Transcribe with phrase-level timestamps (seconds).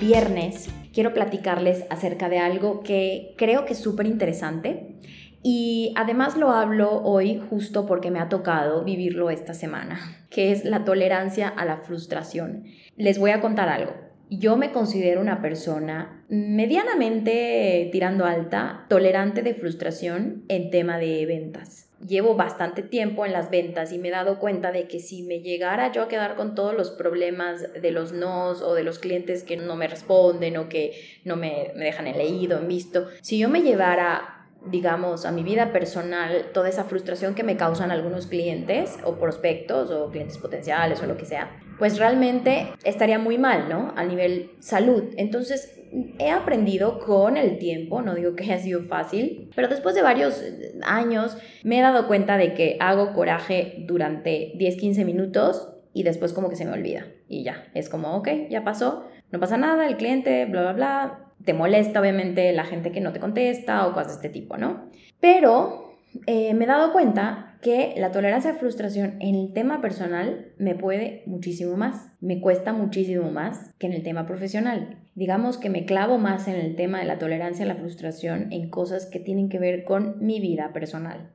[0.00, 4.96] viernes quiero platicarles acerca de algo que creo que es súper interesante
[5.42, 9.98] y además lo hablo hoy justo porque me ha tocado vivirlo esta semana,
[10.30, 12.64] que es la tolerancia a la frustración.
[12.96, 13.94] Les voy a contar algo.
[14.28, 21.89] Yo me considero una persona medianamente tirando alta, tolerante de frustración en tema de ventas
[22.06, 25.40] llevo bastante tiempo en las ventas y me he dado cuenta de que si me
[25.40, 29.44] llegara yo a quedar con todos los problemas de los nos o de los clientes
[29.44, 30.92] que no me responden o que
[31.24, 35.42] no me, me dejan en leído, en visto, si yo me llevara digamos, a mi
[35.42, 41.02] vida personal, toda esa frustración que me causan algunos clientes o prospectos o clientes potenciales
[41.02, 43.94] o lo que sea, pues realmente estaría muy mal, ¿no?
[43.96, 45.14] A nivel salud.
[45.16, 45.80] Entonces,
[46.18, 50.44] he aprendido con el tiempo, no digo que haya sido fácil, pero después de varios
[50.82, 56.34] años me he dado cuenta de que hago coraje durante 10, 15 minutos y después
[56.34, 59.88] como que se me olvida y ya, es como, ok, ya pasó, no pasa nada,
[59.88, 63.94] el cliente, bla, bla, bla, te molesta obviamente la gente que no te contesta o
[63.94, 64.90] cosas de este tipo, ¿no?
[65.18, 70.52] Pero eh, me he dado cuenta que la tolerancia a frustración en el tema personal
[70.58, 74.98] me puede muchísimo más, me cuesta muchísimo más que en el tema profesional.
[75.14, 78.70] Digamos que me clavo más en el tema de la tolerancia a la frustración en
[78.70, 81.30] cosas que tienen que ver con mi vida personal.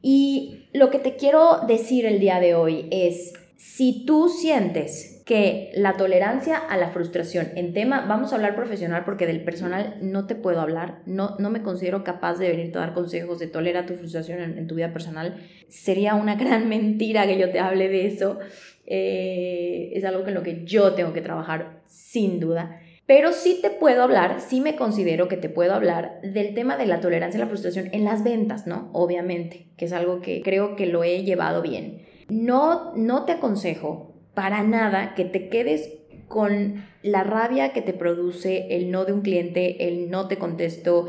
[0.00, 5.70] Y lo que te quiero decir el día de hoy es, si tú sientes que
[5.74, 10.26] la tolerancia a la frustración en tema, vamos a hablar profesional porque del personal no
[10.26, 13.86] te puedo hablar, no, no me considero capaz de venirte a dar consejos de tolera
[13.86, 15.36] tu frustración en, tu vida personal.
[15.68, 18.40] Sería una gran mentira que yo te hable de eso.
[18.84, 22.80] Eh, es algo en lo que yo tengo que trabajar sin duda.
[23.06, 26.86] Pero sí te puedo hablar, sí me considero que te puedo hablar del tema de
[26.86, 28.90] la tolerancia a la frustración en las ventas, ¿no?
[28.92, 32.10] Obviamente, que es algo que creo que lo he llevado bien.
[32.32, 35.90] No, no te aconsejo para nada que te quedes
[36.28, 41.08] con la rabia que te produce el no de un cliente, el no te contesto.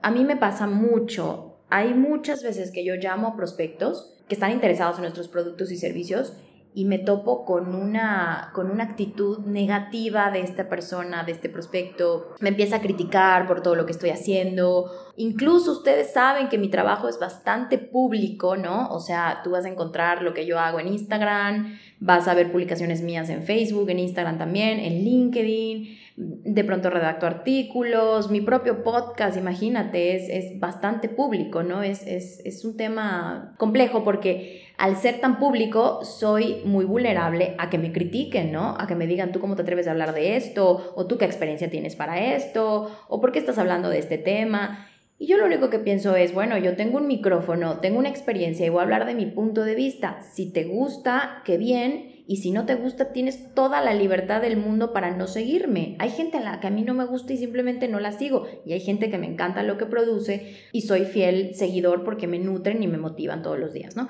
[0.00, 1.58] A mí me pasa mucho.
[1.68, 5.76] Hay muchas veces que yo llamo a prospectos que están interesados en nuestros productos y
[5.76, 6.32] servicios
[6.74, 12.34] y me topo con una, con una actitud negativa de esta persona, de este prospecto.
[12.40, 14.90] Me empieza a criticar por todo lo que estoy haciendo.
[15.16, 18.88] Incluso ustedes saben que mi trabajo es bastante público, ¿no?
[18.90, 22.50] O sea, tú vas a encontrar lo que yo hago en Instagram, vas a ver
[22.50, 25.98] publicaciones mías en Facebook, en Instagram también, en LinkedIn.
[26.16, 31.82] De pronto redacto artículos, mi propio podcast, imagínate, es, es bastante público, ¿no?
[31.82, 37.70] Es, es, es un tema complejo porque al ser tan público, soy muy vulnerable a
[37.70, 38.74] que me critiquen, ¿no?
[38.78, 41.24] A que me digan, tú cómo te atreves a hablar de esto, o tú qué
[41.24, 44.88] experiencia tienes para esto, o por qué estás hablando de este tema.
[45.22, 48.66] Y yo lo único que pienso es, bueno, yo tengo un micrófono, tengo una experiencia
[48.66, 50.20] y voy a hablar de mi punto de vista.
[50.20, 52.24] Si te gusta, qué bien.
[52.26, 55.94] Y si no te gusta, tienes toda la libertad del mundo para no seguirme.
[56.00, 58.48] Hay gente a la que a mí no me gusta y simplemente no la sigo.
[58.66, 62.40] Y hay gente que me encanta lo que produce y soy fiel seguidor porque me
[62.40, 64.08] nutren y me motivan todos los días, ¿no?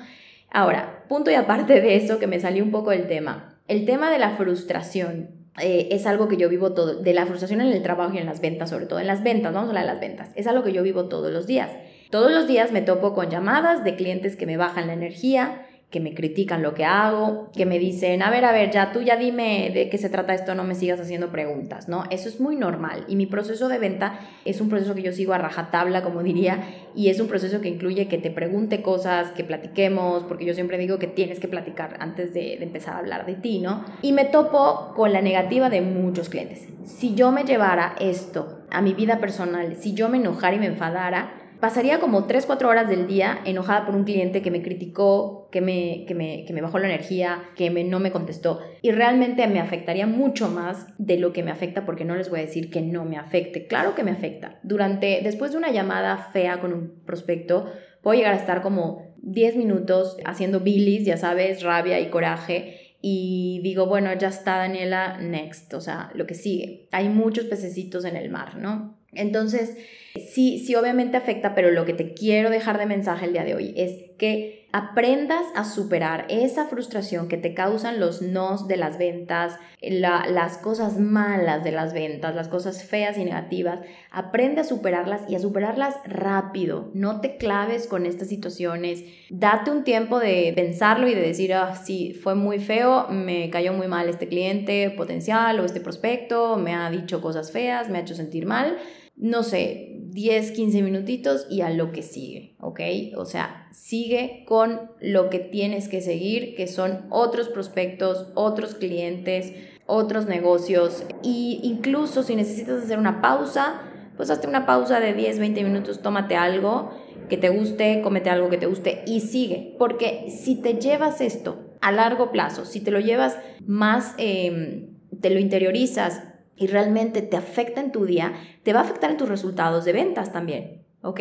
[0.50, 4.10] Ahora, punto y aparte de eso, que me salió un poco del tema, el tema
[4.10, 7.82] de la frustración eh, es algo que yo vivo todo, de la frustración en el
[7.82, 10.00] trabajo y en las ventas, sobre todo en las ventas, vamos a hablar de las
[10.00, 11.70] ventas, es algo que yo vivo todos los días.
[12.10, 15.61] Todos los días me topo con llamadas de clientes que me bajan la energía,
[15.92, 19.02] que me critican lo que hago, que me dicen, a ver, a ver, ya tú
[19.02, 22.04] ya dime de qué se trata esto, no me sigas haciendo preguntas, ¿no?
[22.10, 25.34] Eso es muy normal y mi proceso de venta es un proceso que yo sigo
[25.34, 26.64] a rajatabla, como diría,
[26.94, 30.78] y es un proceso que incluye que te pregunte cosas, que platiquemos, porque yo siempre
[30.78, 33.84] digo que tienes que platicar antes de, empezar a hablar de ti, ¿no?
[34.00, 36.68] Y me topo con la negativa de muchos clientes.
[36.84, 40.66] Si yo me llevara esto a mi vida personal, si yo me enojara y me
[40.66, 45.48] enfadara, pasaría como 3, 4 horas del día enojada por un cliente que me criticó,
[45.52, 48.58] que me, que me, que me bajó la energía, que me, no me contestó.
[48.82, 52.40] Y realmente me afectaría mucho más de lo que me afecta porque no les voy
[52.40, 53.68] a decir que no me afecte.
[53.68, 54.58] Claro que me afecta.
[54.64, 57.72] Durante, después de una llamada fea con un prospecto,
[58.02, 62.96] puedo llegar a estar como 10 minutos haciendo bilis, ya sabes, rabia y coraje.
[63.00, 66.88] Y digo, bueno, ya está Daniela, next, o sea, lo que sigue.
[66.90, 68.98] Hay muchos pececitos en el mar, ¿no?
[69.12, 69.76] Entonces,
[70.14, 73.54] Sí, sí, obviamente afecta, pero lo que te quiero dejar de mensaje el día de
[73.54, 78.96] hoy es que aprendas a superar esa frustración que te causan los nos de las
[78.96, 83.80] ventas, las cosas malas de las ventas, las cosas feas y negativas.
[84.10, 86.90] Aprende a superarlas y a superarlas rápido.
[86.94, 89.04] No te claves con estas situaciones.
[89.30, 93.72] Date un tiempo de pensarlo y de decir, ah, sí, fue muy feo, me cayó
[93.72, 98.02] muy mal este cliente potencial o este prospecto, me ha dicho cosas feas, me ha
[98.02, 98.78] hecho sentir mal
[99.16, 102.80] no sé, 10, 15 minutitos y a lo que sigue, ¿ok?
[103.16, 109.52] O sea, sigue con lo que tienes que seguir, que son otros prospectos, otros clientes,
[109.86, 111.04] otros negocios.
[111.22, 113.82] Y incluso si necesitas hacer una pausa,
[114.16, 116.90] pues hazte una pausa de 10, 20 minutos, tómate algo
[117.28, 119.74] que te guste, comete algo que te guste y sigue.
[119.78, 125.30] Porque si te llevas esto a largo plazo, si te lo llevas más, em, te
[125.30, 126.22] lo interiorizas
[126.56, 129.92] y realmente te afecta en tu día, te va a afectar en tus resultados de
[129.92, 131.20] ventas también, ¿ok?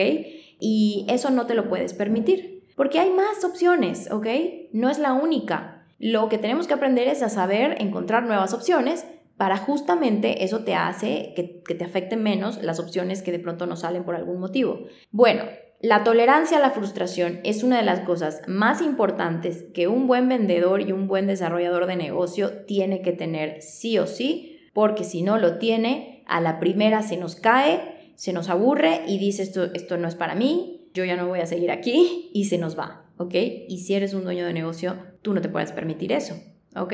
[0.60, 4.28] Y eso no te lo puedes permitir, porque hay más opciones, ¿ok?
[4.74, 5.86] No es la única.
[6.00, 9.06] Lo que tenemos que aprender es a saber encontrar nuevas opciones
[9.38, 13.66] para justamente eso te hace que, que te afecten menos las opciones que de pronto
[13.66, 14.86] no salen por algún motivo.
[15.12, 15.44] Bueno,
[15.84, 20.30] la tolerancia a la frustración es una de las cosas más importantes que un buen
[20.30, 25.22] vendedor y un buen desarrollador de negocio tiene que tener sí o sí porque si
[25.22, 29.66] no lo tiene, a la primera se nos cae, se nos aburre y dice esto,
[29.74, 32.78] esto no es para mí, yo ya no voy a seguir aquí y se nos
[32.78, 33.36] va, ¿ok?
[33.68, 36.36] Y si eres un dueño de negocio, tú no te puedes permitir eso,
[36.76, 36.94] ¿ok?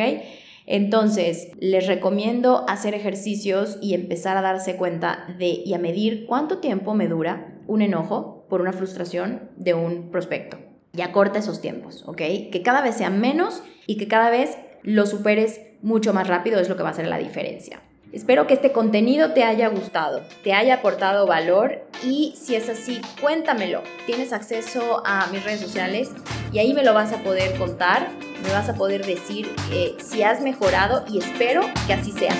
[0.65, 6.57] Entonces, les recomiendo hacer ejercicios y empezar a darse cuenta de y a medir cuánto
[6.57, 10.57] tiempo me dura un enojo por una frustración de un prospecto.
[10.91, 12.17] Ya corta esos tiempos, ¿ok?
[12.51, 16.69] Que cada vez sean menos y que cada vez lo superes mucho más rápido es
[16.69, 17.81] lo que va a hacer la diferencia.
[18.13, 23.01] Espero que este contenido te haya gustado, te haya aportado valor y si es así,
[23.19, 23.83] cuéntamelo.
[24.05, 26.11] Tienes acceso a mis redes sociales
[26.53, 28.07] y ahí me lo vas a poder contar,
[28.43, 32.33] me vas a poder decir eh, si has mejorado y espero que así sea.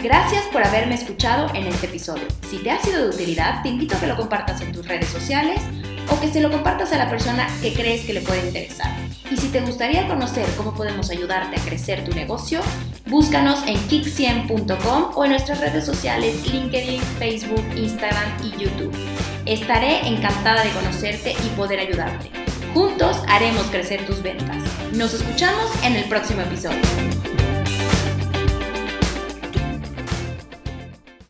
[0.00, 2.24] Gracias por haberme escuchado en este episodio.
[2.48, 5.08] Si te ha sido de utilidad, te invito a que lo compartas en tus redes
[5.08, 5.60] sociales
[6.10, 8.92] o que se lo compartas a la persona que crees que le puede interesar.
[9.30, 12.60] Y si te gustaría conocer cómo podemos ayudarte a crecer tu negocio,
[13.06, 18.94] búscanos en kick100.com o en nuestras redes sociales LinkedIn, Facebook, Instagram y YouTube.
[19.46, 22.30] Estaré encantada de conocerte y poder ayudarte.
[22.74, 24.56] Juntos haremos crecer tus ventas.
[24.92, 27.31] Nos escuchamos en el próximo episodio.